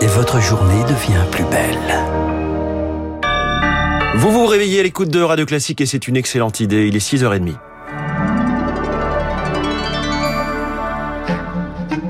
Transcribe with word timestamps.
et 0.00 0.06
votre 0.06 0.40
journée 0.40 0.82
devient 0.84 1.24
plus 1.30 1.44
belle. 1.44 1.78
Vous 4.16 4.30
vous 4.30 4.46
réveillez 4.46 4.80
à 4.80 4.82
l'écoute 4.82 5.10
de 5.10 5.20
Radio 5.20 5.46
Classique 5.46 5.80
et 5.80 5.86
c'est 5.86 6.08
une 6.08 6.16
excellente 6.16 6.60
idée. 6.60 6.86
Il 6.88 6.96
est 6.96 6.98
6h30. 6.98 7.54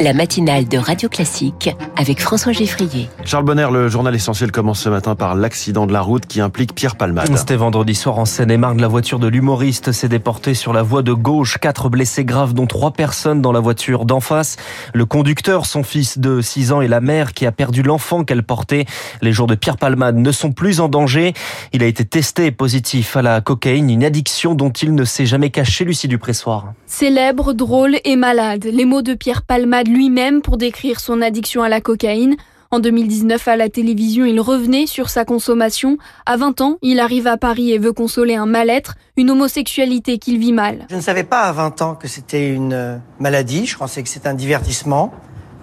La 0.00 0.14
matinale 0.14 0.66
de 0.66 0.78
Radio 0.78 1.10
Classique 1.10 1.76
avec 1.94 2.22
François 2.22 2.52
Geffrier. 2.52 3.10
Charles 3.26 3.44
Bonner, 3.44 3.68
le 3.70 3.88
journal 3.88 4.14
essentiel 4.14 4.50
commence 4.50 4.80
ce 4.80 4.88
matin 4.88 5.14
par 5.14 5.34
l'accident 5.34 5.86
de 5.86 5.92
la 5.92 6.00
route 6.00 6.24
qui 6.24 6.40
implique 6.40 6.74
Pierre 6.74 6.96
Palmade. 6.96 7.36
C'était 7.36 7.54
vendredi 7.56 7.94
soir 7.94 8.18
en 8.18 8.24
Seine-et-Marne. 8.24 8.80
La 8.80 8.88
voiture 8.88 9.18
de 9.18 9.28
l'humoriste 9.28 9.92
s'est 9.92 10.08
déportée 10.08 10.54
sur 10.54 10.72
la 10.72 10.82
voie 10.82 11.02
de 11.02 11.12
gauche. 11.12 11.58
Quatre 11.58 11.90
blessés 11.90 12.24
graves, 12.24 12.54
dont 12.54 12.66
trois 12.66 12.92
personnes 12.92 13.42
dans 13.42 13.52
la 13.52 13.60
voiture 13.60 14.06
d'en 14.06 14.20
face. 14.20 14.56
Le 14.94 15.04
conducteur, 15.04 15.66
son 15.66 15.82
fils 15.82 16.18
de 16.18 16.40
6 16.40 16.72
ans 16.72 16.80
et 16.80 16.88
la 16.88 17.02
mère 17.02 17.34
qui 17.34 17.44
a 17.44 17.52
perdu 17.52 17.82
l'enfant 17.82 18.24
qu'elle 18.24 18.42
portait. 18.42 18.86
Les 19.20 19.32
jours 19.32 19.48
de 19.48 19.54
Pierre 19.54 19.76
Palmade 19.76 20.16
ne 20.16 20.32
sont 20.32 20.52
plus 20.52 20.80
en 20.80 20.88
danger. 20.88 21.34
Il 21.74 21.82
a 21.82 21.86
été 21.86 22.06
testé 22.06 22.52
positif 22.52 23.18
à 23.18 23.22
la 23.22 23.42
cocaïne, 23.42 23.90
une 23.90 24.04
addiction 24.04 24.54
dont 24.54 24.70
il 24.70 24.94
ne 24.94 25.04
s'est 25.04 25.26
jamais 25.26 25.50
caché, 25.50 25.84
Lucie 25.84 26.08
Dupressoir. 26.08 26.72
Célèbre, 26.86 27.52
drôle 27.52 27.98
et 28.04 28.16
malade. 28.16 28.64
Les 28.64 28.86
mots 28.86 29.02
de 29.02 29.12
Pierre 29.12 29.42
Palmade 29.42 29.89
lui-même 29.90 30.42
pour 30.42 30.56
décrire 30.56 31.00
son 31.00 31.20
addiction 31.20 31.62
à 31.62 31.68
la 31.68 31.80
cocaïne. 31.80 32.36
En 32.72 32.78
2019, 32.78 33.48
à 33.48 33.56
la 33.56 33.68
télévision, 33.68 34.24
il 34.24 34.40
revenait 34.40 34.86
sur 34.86 35.10
sa 35.10 35.24
consommation. 35.24 35.98
À 36.24 36.36
20 36.36 36.60
ans, 36.60 36.78
il 36.82 37.00
arrive 37.00 37.26
à 37.26 37.36
Paris 37.36 37.72
et 37.72 37.78
veut 37.78 37.92
consoler 37.92 38.36
un 38.36 38.46
mal-être, 38.46 38.94
une 39.16 39.30
homosexualité 39.30 40.18
qu'il 40.18 40.38
vit 40.38 40.52
mal. 40.52 40.86
Je 40.88 40.94
ne 40.94 41.00
savais 41.00 41.24
pas 41.24 41.40
à 41.40 41.52
20 41.52 41.82
ans 41.82 41.94
que 41.96 42.06
c'était 42.06 42.48
une 42.48 42.72
euh, 42.72 42.96
maladie, 43.18 43.66
je 43.66 43.76
pensais 43.76 44.04
que 44.04 44.08
c'était 44.08 44.28
un 44.28 44.34
divertissement. 44.34 45.12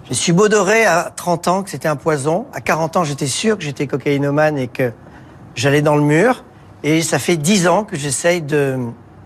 J'ai 0.06 0.14
subodoré 0.14 0.84
à 0.84 1.10
30 1.16 1.48
ans 1.48 1.62
que 1.62 1.70
c'était 1.70 1.88
un 1.88 1.96
poison. 1.96 2.46
À 2.52 2.60
40 2.60 2.98
ans, 2.98 3.04
j'étais 3.04 3.26
sûr 3.26 3.56
que 3.56 3.64
j'étais 3.64 3.86
cocaïnomane 3.86 4.58
et 4.58 4.68
que 4.68 4.92
j'allais 5.54 5.82
dans 5.82 5.96
le 5.96 6.02
mur. 6.02 6.44
Et 6.82 7.00
ça 7.00 7.18
fait 7.18 7.36
10 7.38 7.68
ans 7.68 7.84
que 7.84 7.96
j'essaye 7.96 8.42
de 8.42 8.76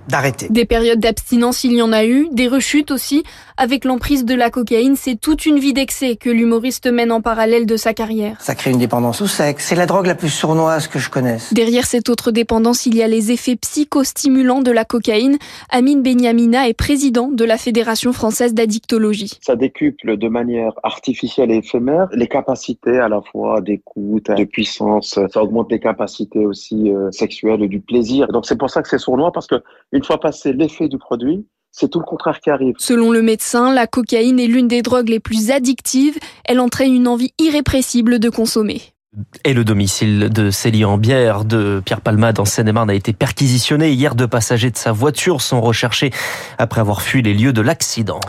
d'arrêter. 0.09 0.49
Des 0.51 0.65
périodes 0.65 1.01
d'abstinence, 1.01 1.65
il 1.65 1.73
y 1.73 1.83
en 1.83 1.93
a 1.93 2.05
eu, 2.05 2.29
des 2.33 2.49
rechutes 2.49 2.91
aussi. 2.91 3.23
Avec 3.57 3.85
l'emprise 3.85 4.25
de 4.25 4.35
la 4.35 4.51
cocaïne, 4.51 4.97
c'est 4.97 5.15
toute 5.15 5.47
une 5.47 5.59
vie 5.59 5.73
d'excès 5.73 6.17
que 6.17 6.31
l'humoriste 6.31 6.91
mène 6.91 7.13
en 7.13 7.21
parallèle 7.21 7.67
de 7.67 7.77
sa 7.77 7.95
carrière. 7.95 8.41
Ça 8.41 8.55
crée 8.55 8.71
une 8.71 8.79
dépendance 8.79 9.21
au 9.21 9.27
sexe. 9.27 9.67
C'est 9.67 9.77
la 9.77 9.87
drogue 9.87 10.07
la 10.07 10.15
plus 10.15 10.31
sournoise 10.31 10.89
que 10.89 10.99
je 10.99 11.11
connaisse. 11.11 11.53
Derrière 11.53 11.87
cette 11.87 12.09
autre 12.09 12.31
dépendance, 12.31 12.87
il 12.87 12.97
y 12.97 13.03
a 13.03 13.09
les 13.09 13.31
effets 13.31 13.57
psychostimulants 13.57 14.63
de 14.63 14.71
la 14.71 14.85
cocaïne. 14.85 15.39
Amine 15.71 16.03
Benyamina 16.03 16.69
est 16.69 16.75
président 16.75 17.29
de 17.29 17.45
la 17.45 17.59
Fédération 17.59 18.13
française 18.13 18.55
d'addictologie. 18.55 19.39
Ça 19.41 19.57
décuple 19.57 20.17
de 20.17 20.29
manière 20.29 20.73
artificielle 20.83 21.51
et 21.51 21.57
éphémère 21.57 22.09
les 22.13 22.29
capacités 22.29 22.99
à 22.99 23.09
la 23.09 23.21
fois 23.21 23.61
d'écoute, 23.61 24.31
de 24.31 24.45
puissance. 24.45 25.19
Ça 25.33 25.43
augmente 25.43 25.71
les 25.71 25.81
capacités 25.81 26.47
aussi 26.47 26.91
euh, 26.91 27.11
sexuelles, 27.11 27.69
du 27.69 27.81
plaisir. 27.81 28.29
Donc 28.29 28.47
c'est 28.47 28.59
pour 28.59 28.71
ça 28.71 28.83
que 28.83 28.89
c'est 28.89 28.99
sournois 28.99 29.33
parce 29.33 29.47
que 29.47 29.63
une 29.93 30.05
fois 30.05 30.19
passé 30.19 30.53
l'effet 30.53 30.89
du 30.89 30.99
produit, 30.99 31.47
c'est 31.71 31.91
tout 31.91 31.99
le 31.99 32.05
contraire 32.05 32.41
qui 32.41 32.51
arrive. 32.51 32.75
Selon 32.79 33.11
le 33.11 33.23
médecin, 33.23 33.73
la 33.73 33.87
cocaïne 33.87 34.39
est 34.39 34.47
l'une 34.47 34.69
des 34.69 34.83
drogues 34.83 35.09
les 35.09 35.21
plus 35.21 35.51
addictives. 35.51 36.19
Elle 36.45 36.61
entraîne 36.61 36.95
une 36.95 37.09
envie 37.09 37.33
irrépressible 37.39 38.19
de 38.19 38.29
consommer. 38.29 38.83
Et 39.45 39.53
le 39.53 39.63
domicile 39.63 40.31
de 40.31 40.51
Célie 40.51 40.85
Bière 40.99 41.45
de 41.45 41.83
Pierre 41.85 42.01
Palmade 42.01 42.41
en 42.41 42.47
Seine-et-Marne 42.47 42.89
a 42.89 42.95
été 42.95 43.13
perquisitionné. 43.13 43.93
Hier, 43.93 44.15
deux 44.15 44.27
passagers 44.27 44.71
de 44.71 44.79
sa 44.79 44.91
voiture 44.91 45.43
sont 45.43 45.61
recherchés 45.61 46.11
après 46.57 46.81
avoir 46.81 47.03
fui 47.03 47.21
les 47.21 47.35
lieux 47.35 47.53
de 47.53 47.61
l'accident. 47.61 48.21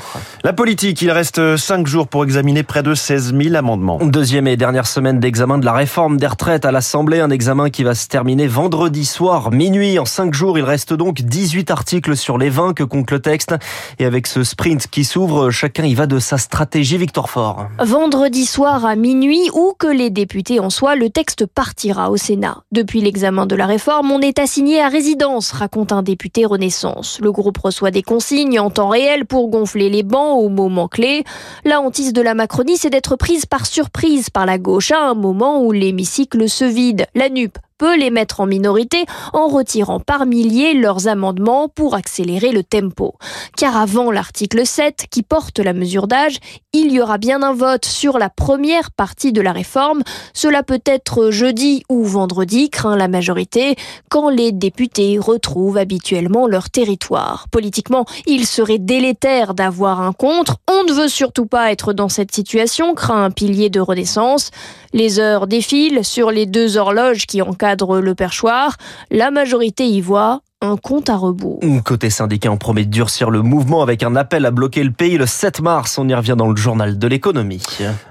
La 0.43 0.51
politique, 0.51 1.01
il 1.01 1.09
reste 1.09 1.55
cinq 1.55 1.87
jours 1.87 2.09
pour 2.09 2.25
examiner 2.25 2.63
près 2.63 2.83
de 2.83 2.95
16 2.95 3.33
000 3.33 3.55
amendements. 3.55 3.97
Deuxième 4.01 4.45
et 4.45 4.57
dernière 4.57 4.85
semaine 4.85 5.21
d'examen 5.21 5.57
de 5.57 5.63
la 5.63 5.71
réforme 5.71 6.17
des 6.17 6.27
retraites 6.27 6.65
à 6.65 6.73
l'Assemblée. 6.73 7.21
Un 7.21 7.29
examen 7.29 7.69
qui 7.69 7.85
va 7.85 7.95
se 7.95 8.09
terminer 8.09 8.47
vendredi 8.47 9.05
soir, 9.05 9.51
minuit. 9.51 9.99
En 9.99 10.05
cinq 10.05 10.33
jours, 10.33 10.57
il 10.57 10.65
reste 10.65 10.93
donc 10.93 11.21
18 11.21 11.71
articles 11.71 12.17
sur 12.17 12.37
les 12.37 12.49
20 12.49 12.73
que 12.73 12.83
compte 12.83 13.09
le 13.11 13.21
texte. 13.21 13.55
Et 13.99 14.05
avec 14.05 14.27
ce 14.27 14.43
sprint 14.43 14.87
qui 14.87 15.05
s'ouvre, 15.05 15.49
chacun 15.49 15.85
y 15.85 15.93
va 15.93 16.07
de 16.07 16.19
sa 16.19 16.37
stratégie. 16.37 16.97
Victor 16.97 17.29
Fort. 17.29 17.69
Vendredi 17.79 18.45
soir 18.45 18.85
à 18.85 18.97
minuit, 18.97 19.49
ou 19.53 19.75
que 19.79 19.87
les 19.87 20.09
députés 20.09 20.59
ont 20.59 20.72
soit, 20.73 20.95
le 20.95 21.09
texte 21.09 21.45
partira 21.45 22.11
au 22.11 22.17
Sénat. 22.17 22.63
Depuis 22.71 22.99
l'examen 22.99 23.45
de 23.45 23.55
la 23.55 23.65
réforme, 23.65 24.11
on 24.11 24.19
est 24.19 24.39
assigné 24.39 24.81
à 24.81 24.89
résidence, 24.89 25.51
raconte 25.51 25.93
un 25.93 26.03
député 26.03 26.45
Renaissance. 26.45 27.19
Le 27.21 27.31
groupe 27.31 27.59
reçoit 27.59 27.91
des 27.91 28.01
consignes 28.01 28.59
en 28.59 28.69
temps 28.69 28.89
réel 28.89 29.25
pour 29.25 29.49
gonfler 29.49 29.89
les 29.89 30.03
bancs 30.03 30.43
au 30.43 30.49
moment 30.49 30.87
clé. 30.87 31.23
La 31.63 31.79
hantise 31.79 32.11
de 32.11 32.21
la 32.21 32.33
Macronie, 32.33 32.75
c'est 32.75 32.89
d'être 32.89 33.15
prise 33.15 33.45
par 33.45 33.65
surprise 33.65 34.29
par 34.29 34.45
la 34.45 34.57
gauche 34.57 34.91
à 34.91 35.07
un 35.07 35.13
moment 35.13 35.61
où 35.63 35.71
l'hémicycle 35.71 36.49
se 36.49 36.65
vide. 36.65 37.05
La 37.15 37.29
NUP 37.29 37.57
peut 37.77 37.97
les 37.97 38.09
mettre 38.09 38.39
en 38.39 38.45
minorité 38.45 39.05
en 39.33 39.47
retirant 39.47 39.99
par 39.99 40.25
milliers 40.25 40.73
leurs 40.73 41.07
amendements 41.07 41.69
pour 41.69 41.95
accélérer 41.95 42.51
le 42.51 42.63
tempo. 42.63 43.15
Car 43.57 43.77
avant 43.77 44.11
l'article 44.11 44.65
7 44.65 45.05
qui 45.09 45.23
porte 45.23 45.59
la 45.59 45.73
mesure 45.73 46.07
d'âge, 46.07 46.37
il 46.73 46.91
y 46.91 46.99
aura 46.99 47.17
bien 47.17 47.43
un 47.43 47.53
vote 47.53 47.85
sur 47.85 48.17
la 48.17 48.29
première 48.29 48.91
partie 48.91 49.31
de 49.31 49.41
la 49.41 49.51
réforme. 49.51 50.01
Cela 50.33 50.63
peut 50.63 50.81
être 50.85 51.29
jeudi 51.29 51.83
ou 51.89 52.03
vendredi, 52.03 52.69
craint 52.69 52.95
la 52.95 53.07
majorité, 53.07 53.75
quand 54.09 54.29
les 54.29 54.51
députés 54.51 55.19
retrouvent 55.19 55.77
habituellement 55.77 56.47
leur 56.47 56.69
territoire. 56.69 57.47
Politiquement, 57.51 58.05
il 58.25 58.45
serait 58.45 58.79
délétère 58.79 59.53
d'avoir 59.53 60.01
un 60.01 60.13
contre. 60.13 60.57
On 60.69 60.83
ne 60.83 60.93
veut 60.93 61.07
surtout 61.07 61.45
pas 61.45 61.71
être 61.71 61.93
dans 61.93 62.09
cette 62.09 62.33
situation, 62.33 62.95
craint 62.95 63.23
un 63.23 63.31
pilier 63.31 63.69
de 63.69 63.79
renaissance. 63.79 64.51
Les 64.93 65.19
heures 65.19 65.47
défilent 65.47 66.05
sur 66.05 66.29
les 66.29 66.45
deux 66.45 66.77
horloges 66.77 67.25
qui 67.25 67.41
encadrent 67.41 67.99
le 67.99 68.13
perchoir. 68.13 68.77
La 69.09 69.31
majorité 69.31 69.87
y 69.87 70.01
voit 70.01 70.41
un 70.63 70.77
compte 70.77 71.09
à 71.09 71.17
rebours. 71.17 71.59
Côté 71.83 72.09
syndicat, 72.09 72.49
on 72.49 72.57
promet 72.57 72.85
de 72.85 72.89
durcir 72.89 73.29
le 73.29 73.41
mouvement 73.41 73.81
avec 73.81 74.01
un 74.01 74.15
appel 74.15 74.45
à 74.45 74.51
bloquer 74.51 74.83
le 74.83 74.91
pays 74.91 75.17
le 75.17 75.25
7 75.25 75.61
mars. 75.61 75.97
On 75.97 76.07
y 76.07 76.15
revient 76.15 76.35
dans 76.37 76.47
le 76.47 76.55
journal 76.55 76.97
de 76.97 77.07
l'économie. 77.07 77.61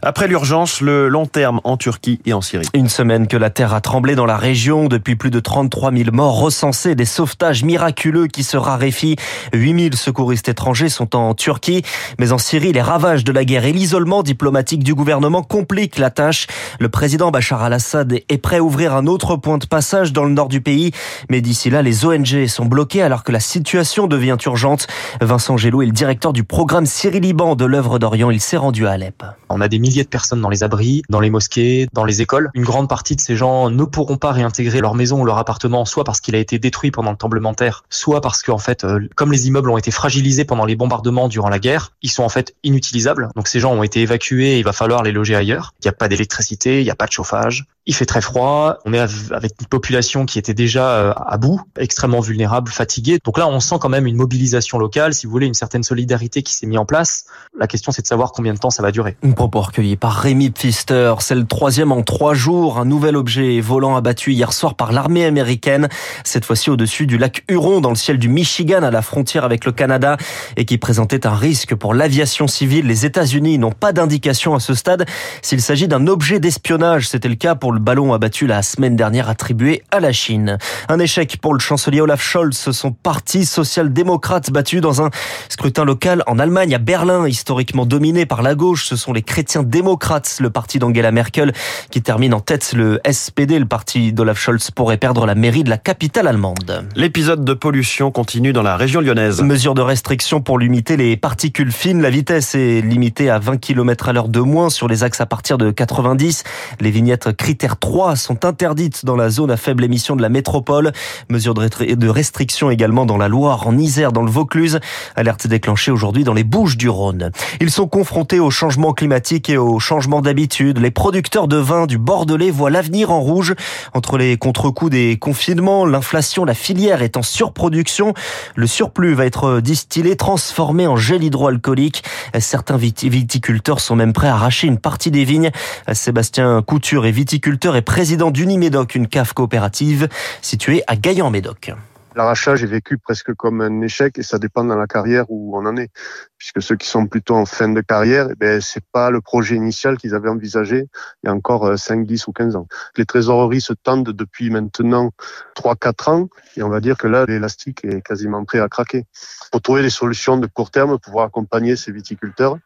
Après 0.02 0.28
l'urgence, 0.28 0.80
le 0.80 1.08
long 1.08 1.26
terme 1.26 1.60
en 1.64 1.76
Turquie 1.76 2.20
et 2.26 2.34
en 2.34 2.42
Syrie. 2.42 2.66
Une 2.74 2.88
semaine 2.88 3.26
que 3.26 3.38
la 3.38 3.48
terre 3.48 3.72
a 3.72 3.80
tremblé 3.80 4.14
dans 4.14 4.26
la 4.26 4.36
région. 4.36 4.88
Depuis 4.88 5.16
plus 5.16 5.30
de 5.30 5.40
33 5.40 5.92
000 5.92 6.10
morts 6.12 6.38
recensés, 6.38 6.94
des 6.94 7.06
sauvetages 7.06 7.64
miraculeux 7.64 8.26
qui 8.26 8.42
se 8.44 8.58
raréfient. 8.58 9.16
8 9.54 9.80
000 9.84 9.96
secouristes 9.96 10.48
étrangers 10.48 10.90
sont 10.90 11.16
en 11.16 11.34
Turquie. 11.34 11.82
Mais 12.18 12.32
en 12.32 12.38
Syrie, 12.38 12.72
les 12.72 12.82
ravages 12.82 13.24
de 13.24 13.32
la 13.32 13.46
guerre 13.46 13.64
et 13.64 13.72
l'isolement 13.72 14.22
diplomatique 14.22 14.84
du 14.84 14.94
gouvernement 14.94 15.42
compliquent 15.42 15.98
la 15.98 16.10
tâche. 16.10 16.46
Le 16.78 16.90
président 16.90 17.30
Bachar 17.30 17.62
al-Assad 17.62 18.12
est 18.12 18.38
prêt 18.38 18.56
à 18.56 18.62
ouvrir 18.62 18.94
un 18.94 19.06
autre 19.06 19.36
point 19.36 19.56
de 19.56 19.66
passage 19.66 20.12
dans 20.12 20.24
le 20.24 20.32
nord 20.32 20.48
du 20.48 20.60
pays. 20.60 20.90
Mais 21.30 21.40
d'ici 21.40 21.70
là, 21.70 21.80
les 21.80 22.04
ONG 22.04 22.41
sont 22.48 22.64
bloqués 22.64 23.02
alors 23.02 23.24
que 23.24 23.32
la 23.32 23.40
situation 23.40 24.06
devient 24.06 24.36
urgente. 24.44 24.86
Vincent 25.20 25.56
Gélo 25.56 25.82
est 25.82 25.86
le 25.86 25.92
directeur 25.92 26.32
du 26.32 26.44
programme 26.44 26.86
Syrie-Liban 26.86 27.56
de 27.56 27.64
l'œuvre 27.64 27.98
d'Orient. 27.98 28.30
Il 28.30 28.40
s'est 28.40 28.56
rendu 28.56 28.86
à 28.86 28.92
Alep. 28.92 29.24
On 29.48 29.60
a 29.60 29.68
des 29.68 29.78
milliers 29.78 30.04
de 30.04 30.08
personnes 30.08 30.40
dans 30.40 30.48
les 30.48 30.62
abris, 30.62 31.02
dans 31.08 31.20
les 31.20 31.30
mosquées, 31.30 31.86
dans 31.92 32.04
les 32.04 32.22
écoles. 32.22 32.50
Une 32.54 32.64
grande 32.64 32.88
partie 32.88 33.16
de 33.16 33.20
ces 33.20 33.36
gens 33.36 33.70
ne 33.70 33.84
pourront 33.84 34.16
pas 34.16 34.32
réintégrer 34.32 34.80
leur 34.80 34.94
maison 34.94 35.20
ou 35.20 35.24
leur 35.24 35.38
appartement, 35.38 35.84
soit 35.84 36.04
parce 36.04 36.20
qu'il 36.20 36.34
a 36.34 36.38
été 36.38 36.58
détruit 36.58 36.90
pendant 36.90 37.10
le 37.10 37.16
tremblement 37.16 37.50
de 37.50 37.56
terre, 37.56 37.84
soit 37.90 38.20
parce 38.20 38.42
qu'en 38.42 38.58
fait, 38.58 38.84
euh, 38.84 39.08
comme 39.14 39.32
les 39.32 39.48
immeubles 39.48 39.70
ont 39.70 39.78
été 39.78 39.90
fragilisés 39.90 40.44
pendant 40.44 40.64
les 40.64 40.76
bombardements 40.76 41.28
durant 41.28 41.48
la 41.48 41.58
guerre, 41.58 41.92
ils 42.02 42.10
sont 42.10 42.22
en 42.22 42.28
fait 42.28 42.54
inutilisables. 42.62 43.28
Donc 43.36 43.48
ces 43.48 43.60
gens 43.60 43.72
ont 43.72 43.82
été 43.82 44.00
évacués 44.00 44.52
et 44.52 44.58
il 44.58 44.64
va 44.64 44.72
falloir 44.72 45.02
les 45.02 45.12
loger 45.12 45.34
ailleurs. 45.34 45.74
Il 45.80 45.86
n'y 45.86 45.90
a 45.90 45.92
pas 45.92 46.08
d'électricité, 46.08 46.80
il 46.80 46.84
n'y 46.84 46.90
a 46.90 46.94
pas 46.94 47.06
de 47.06 47.12
chauffage. 47.12 47.66
Il 47.84 47.94
fait 47.94 48.06
très 48.06 48.20
froid. 48.20 48.78
On 48.84 48.92
est 48.92 48.98
avec 48.98 49.52
une 49.60 49.66
population 49.66 50.24
qui 50.24 50.38
était 50.38 50.54
déjà 50.54 50.88
euh, 50.90 51.12
à 51.16 51.36
bout, 51.36 51.60
extrêmement 51.76 52.20
vulnérable, 52.20 52.70
fatiguée. 52.70 53.18
Donc 53.24 53.38
là, 53.38 53.48
on 53.48 53.58
sent 53.58 53.74
quand 53.80 53.88
même 53.88 54.06
une 54.06 54.14
mobilisation 54.14 54.78
locale, 54.78 55.14
si 55.14 55.26
vous 55.26 55.32
voulez, 55.32 55.46
une 55.48 55.54
certaine 55.54 55.82
solidarité 55.82 56.44
qui 56.44 56.54
s'est 56.54 56.66
mise 56.66 56.78
en 56.78 56.84
place. 56.84 57.24
La 57.58 57.66
question, 57.66 57.90
c'est 57.90 58.02
de 58.02 58.06
savoir 58.06 58.30
combien 58.30 58.54
de 58.54 58.58
temps 58.58 58.70
ça 58.70 58.82
va 58.82 58.92
durer. 58.92 59.16
Un 59.24 59.32
propos 59.32 59.62
recueilli 59.62 59.96
par 59.96 60.12
Rémi 60.14 60.50
Pfister. 60.50 61.14
C'est 61.18 61.34
le 61.34 61.44
troisième 61.44 61.90
en 61.90 62.02
trois 62.02 62.34
jours. 62.34 62.78
Un 62.78 62.84
nouvel 62.84 63.16
objet 63.16 63.60
volant 63.60 63.96
abattu 63.96 64.32
hier 64.32 64.52
soir 64.52 64.76
par 64.76 64.92
l'armée 64.92 65.24
américaine. 65.24 65.88
Cette 66.22 66.44
fois-ci 66.44 66.70
au-dessus 66.70 67.08
du 67.08 67.18
lac 67.18 67.42
Huron, 67.48 67.80
dans 67.80 67.90
le 67.90 67.96
ciel 67.96 68.18
du 68.18 68.28
Michigan, 68.28 68.84
à 68.84 68.92
la 68.92 69.02
frontière 69.02 69.44
avec 69.44 69.64
le 69.64 69.72
Canada, 69.72 70.18
et 70.56 70.66
qui 70.66 70.78
présentait 70.78 71.26
un 71.26 71.34
risque 71.34 71.74
pour 71.74 71.94
l'aviation 71.94 72.46
civile. 72.46 72.86
Les 72.86 73.06
États-Unis 73.06 73.58
n'ont 73.58 73.72
pas 73.72 73.92
d'indication 73.92 74.54
à 74.54 74.60
ce 74.60 74.74
stade 74.74 75.04
s'il 75.42 75.60
s'agit 75.60 75.88
d'un 75.88 76.06
objet 76.06 76.38
d'espionnage. 76.38 77.08
C'était 77.08 77.28
le 77.28 77.34
cas 77.34 77.56
pour 77.56 77.71
le 77.72 77.80
ballon 77.80 78.12
a 78.12 78.18
battu 78.18 78.46
la 78.46 78.62
semaine 78.62 78.96
dernière 78.96 79.28
attribué 79.28 79.82
à 79.90 80.00
la 80.00 80.12
Chine. 80.12 80.58
Un 80.88 80.98
échec 80.98 81.38
pour 81.40 81.54
le 81.54 81.58
chancelier 81.58 82.00
Olaf 82.00 82.22
Scholz, 82.22 82.70
son 82.70 82.92
parti 82.92 83.46
social-démocrate 83.46 84.50
battu 84.50 84.80
dans 84.80 85.02
un 85.02 85.10
scrutin 85.48 85.84
local 85.84 86.22
en 86.26 86.38
Allemagne, 86.38 86.74
à 86.74 86.78
Berlin, 86.78 87.26
historiquement 87.26 87.86
dominé 87.86 88.26
par 88.26 88.42
la 88.42 88.54
gauche. 88.54 88.86
Ce 88.86 88.96
sont 88.96 89.12
les 89.12 89.22
chrétiens 89.22 89.62
démocrates, 89.62 90.36
le 90.40 90.50
parti 90.50 90.78
d'Angela 90.78 91.10
Merkel, 91.10 91.52
qui 91.90 92.02
termine 92.02 92.34
en 92.34 92.40
tête. 92.40 92.72
Le 92.74 93.00
SPD, 93.10 93.58
le 93.58 93.66
parti 93.66 94.12
d'Olaf 94.12 94.38
Scholz, 94.38 94.70
pourrait 94.70 94.98
perdre 94.98 95.26
la 95.26 95.34
mairie 95.34 95.64
de 95.64 95.70
la 95.70 95.78
capitale 95.78 96.28
allemande. 96.28 96.86
L'épisode 96.94 97.44
de 97.44 97.54
pollution 97.54 98.10
continue 98.10 98.52
dans 98.52 98.62
la 98.62 98.76
région 98.76 99.00
lyonnaise. 99.00 99.40
Mesure 99.42 99.74
de 99.74 99.82
restriction 99.82 100.40
pour 100.40 100.58
limiter 100.58 100.96
les 100.96 101.16
particules 101.16 101.72
fines. 101.72 102.02
La 102.02 102.10
vitesse 102.10 102.54
est 102.54 102.80
limitée 102.82 103.30
à 103.30 103.38
20 103.38 103.56
km 103.58 104.08
à 104.08 104.12
l'heure 104.12 104.28
de 104.28 104.40
moins 104.40 104.70
sur 104.70 104.88
les 104.88 105.02
axes 105.02 105.20
à 105.20 105.26
partir 105.26 105.58
de 105.58 105.70
90. 105.70 106.44
Les 106.80 106.90
vignettes 106.90 107.36
critères 107.62 107.78
3 107.78 108.16
sont 108.16 108.44
interdites 108.44 109.04
dans 109.04 109.14
la 109.14 109.30
zone 109.30 109.52
à 109.52 109.56
faible 109.56 109.84
émission 109.84 110.16
de 110.16 110.22
la 110.22 110.28
métropole. 110.28 110.90
Mesure 111.28 111.54
de 111.54 112.08
restriction 112.08 112.72
également 112.72 113.06
dans 113.06 113.16
la 113.16 113.28
Loire, 113.28 113.68
en 113.68 113.78
Isère, 113.78 114.10
dans 114.10 114.24
le 114.24 114.30
Vaucluse. 114.32 114.80
Alerte 115.14 115.46
déclenchée 115.46 115.92
aujourd'hui 115.92 116.24
dans 116.24 116.34
les 116.34 116.42
Bouches 116.42 116.76
du 116.76 116.88
Rhône. 116.88 117.30
Ils 117.60 117.70
sont 117.70 117.86
confrontés 117.86 118.40
au 118.40 118.50
changement 118.50 118.92
climatique 118.92 119.48
et 119.48 119.58
au 119.58 119.78
changement 119.78 120.22
d'habitude. 120.22 120.78
Les 120.78 120.90
producteurs 120.90 121.46
de 121.46 121.56
vin 121.56 121.86
du 121.86 121.98
Bordelais 121.98 122.50
voient 122.50 122.68
l'avenir 122.68 123.12
en 123.12 123.20
rouge. 123.20 123.54
Entre 123.94 124.18
les 124.18 124.36
contre-coups 124.38 124.90
des 124.90 125.16
confinements, 125.16 125.86
l'inflation, 125.86 126.44
la 126.44 126.54
filière 126.54 127.00
est 127.00 127.16
en 127.16 127.22
surproduction. 127.22 128.12
Le 128.56 128.66
surplus 128.66 129.14
va 129.14 129.24
être 129.24 129.60
distillé, 129.60 130.16
transformé 130.16 130.88
en 130.88 130.96
gel 130.96 131.22
hydroalcoolique. 131.22 132.02
Certains 132.40 132.76
viticulteurs 132.76 133.78
sont 133.78 133.94
même 133.94 134.12
prêts 134.12 134.26
à 134.26 134.34
arracher 134.34 134.66
une 134.66 134.78
partie 134.78 135.12
des 135.12 135.22
vignes. 135.22 135.52
Sébastien 135.92 136.60
Couture 136.62 137.06
est 137.06 137.12
viticulteur 137.12 137.51
et 137.74 137.82
président 137.82 138.30
d'Unimédoc, 138.30 138.94
une 138.94 139.08
cave 139.08 139.34
coopérative 139.34 140.08
située 140.40 140.82
à 140.86 140.96
Gaillan-Médoc. 140.96 141.72
L'arrachage 142.14 142.62
est 142.62 142.66
vécu 142.66 142.98
presque 142.98 143.32
comme 143.34 143.60
un 143.60 143.80
échec 143.80 144.18
et 144.18 144.22
ça 144.22 144.38
dépend 144.38 144.64
dans 144.64 144.76
la 144.76 144.86
carrière 144.86 145.24
où 145.28 145.56
on 145.56 145.64
en 145.64 145.76
est. 145.76 145.90
Puisque 146.36 146.60
ceux 146.60 146.76
qui 146.76 146.86
sont 146.86 147.06
plutôt 147.06 147.36
en 147.36 147.46
fin 147.46 147.68
de 147.68 147.80
carrière, 147.80 148.28
eh 148.30 148.34
ben, 148.34 148.60
c'est 148.60 148.84
pas 148.92 149.10
le 149.10 149.20
projet 149.20 149.54
initial 149.54 149.96
qu'ils 149.96 150.14
avaient 150.14 150.28
envisagé 150.28 150.88
il 151.22 151.26
y 151.26 151.30
a 151.30 151.32
encore 151.32 151.78
5, 151.78 152.00
euh, 152.00 152.04
10 152.04 152.26
ou 152.26 152.32
15 152.32 152.56
ans. 152.56 152.66
Les 152.96 153.06
trésoreries 153.06 153.60
se 153.60 153.72
tendent 153.72 154.10
depuis 154.10 154.50
maintenant 154.50 155.10
3, 155.54 155.76
4 155.76 156.08
ans 156.08 156.28
et 156.56 156.62
on 156.62 156.68
va 156.68 156.80
dire 156.80 156.98
que 156.98 157.06
là, 157.06 157.24
l'élastique 157.26 157.84
est 157.84 158.02
quasiment 158.02 158.44
prêt 158.44 158.60
à 158.60 158.68
craquer. 158.68 159.06
Pour 159.50 159.62
trouver 159.62 159.82
des 159.82 159.90
solutions 159.90 160.36
de 160.36 160.46
court 160.46 160.70
terme, 160.70 160.98
pouvoir 160.98 161.26
accompagner 161.26 161.76
ces 161.76 161.92
viticulteurs, 161.92 162.58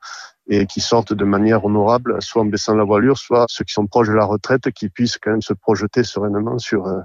et 0.48 0.66
qui 0.66 0.80
sortent 0.80 1.12
de 1.12 1.24
manière 1.24 1.64
honorable, 1.64 2.16
soit 2.20 2.42
en 2.42 2.46
baissant 2.46 2.74
la 2.74 2.84
voilure, 2.84 3.18
soit 3.18 3.46
ceux 3.48 3.64
qui 3.64 3.72
sont 3.72 3.86
proches 3.86 4.08
de 4.08 4.14
la 4.14 4.24
retraite, 4.24 4.70
qui 4.70 4.88
puissent 4.88 5.18
quand 5.18 5.32
même 5.32 5.42
se 5.42 5.52
projeter 5.52 6.04
sereinement 6.04 6.58
sur 6.58 6.86
euh, 6.86 7.00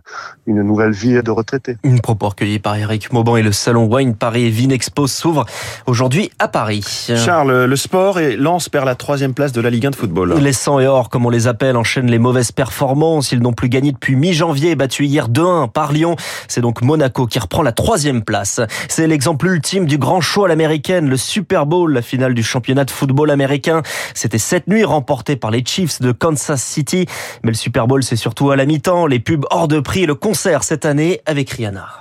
une 0.45 0.61
nouvelle 0.61 0.91
vie 0.91 1.21
de 1.23 1.31
retraité. 1.31 1.77
Une 1.83 2.01
propos 2.01 2.29
recueillie 2.29 2.59
par 2.59 2.75
Eric 2.75 3.11
Mauban 3.11 3.37
et 3.37 3.41
le 3.41 3.51
salon 3.51 3.85
Wine 3.91 4.15
Paris 4.15 4.49
Vinexpo 4.49 5.07
s'ouvre 5.07 5.45
aujourd'hui 5.87 6.31
à 6.39 6.47
Paris. 6.47 7.07
Charles, 7.15 7.65
le 7.65 7.75
sport 7.75 8.19
et 8.19 8.35
Lens 8.35 8.69
perd 8.69 8.85
la 8.85 8.95
troisième 8.95 9.33
place 9.33 9.51
de 9.51 9.61
la 9.61 9.69
Ligue 9.69 9.87
1 9.87 9.91
de 9.91 9.95
football. 9.95 10.33
Les 10.39 10.53
100 10.53 10.81
et 10.81 10.87
or, 10.87 11.09
comme 11.09 11.25
on 11.25 11.29
les 11.29 11.47
appelle, 11.47 11.77
enchaînent 11.77 12.11
les 12.11 12.19
mauvaises 12.19 12.51
performances. 12.51 13.31
Ils 13.31 13.41
n'ont 13.41 13.53
plus 13.53 13.69
gagné 13.69 13.91
depuis 13.91 14.15
mi-janvier, 14.15 14.75
battu 14.75 15.05
hier 15.05 15.29
2-1 15.29 15.71
par 15.71 15.93
Lyon. 15.93 16.15
C'est 16.47 16.61
donc 16.61 16.81
Monaco 16.81 17.25
qui 17.25 17.39
reprend 17.39 17.63
la 17.63 17.71
troisième 17.71 18.23
place. 18.23 18.61
C'est 18.87 19.07
l'exemple 19.07 19.47
ultime 19.47 19.85
du 19.85 19.97
grand 19.97 20.21
show 20.21 20.45
à 20.45 20.47
l'américaine, 20.47 21.09
le 21.09 21.17
Super 21.17 21.65
Bowl, 21.65 21.93
la 21.93 22.01
finale 22.01 22.33
du 22.33 22.43
championnat 22.43 22.85
de 22.85 22.91
football 22.91 23.30
américain. 23.31 23.81
C'était 24.13 24.37
cette 24.37 24.67
nuit 24.67 24.83
remporté 24.83 25.35
par 25.35 25.49
les 25.49 25.63
Chiefs 25.65 26.01
de 26.01 26.11
Kansas 26.11 26.61
City. 26.61 27.07
Mais 27.43 27.51
le 27.51 27.57
Super 27.57 27.87
Bowl, 27.87 28.03
c'est 28.03 28.15
surtout 28.15 28.51
à 28.51 28.55
la 28.55 28.65
mi-temps, 28.65 29.07
les 29.07 29.19
pubs 29.19 29.45
hors 29.49 29.67
de 29.67 29.79
prix 29.79 30.03
et 30.03 30.05
le 30.05 30.15
concert 30.15 30.63
cette 30.63 30.85
année 30.85 31.21
avec 31.25 31.49
Rihanna. 31.49 31.99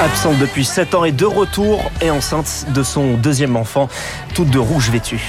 Absente 0.00 0.38
depuis 0.38 0.64
7 0.64 0.94
ans 0.94 1.04
et 1.04 1.12
de 1.12 1.26
retour 1.26 1.90
et 2.00 2.10
enceinte 2.10 2.66
de 2.72 2.82
son 2.82 3.18
deuxième 3.18 3.54
enfant, 3.54 3.90
toute 4.34 4.48
de 4.48 4.58
rouge 4.58 4.88
vêtue. 4.88 5.20